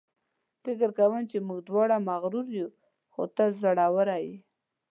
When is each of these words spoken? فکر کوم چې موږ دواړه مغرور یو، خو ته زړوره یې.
فکر 0.63 0.89
کوم 0.97 1.23
چې 1.31 1.37
موږ 1.47 1.59
دواړه 1.69 1.95
مغرور 2.09 2.47
یو، 2.59 2.69
خو 3.13 3.23
ته 3.35 3.43
زړوره 3.61 4.17
یې. 4.25 4.35